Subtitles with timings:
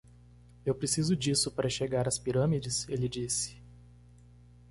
[0.65, 3.61] "Eu preciso disso para chegar às Pirâmides?" ele disse.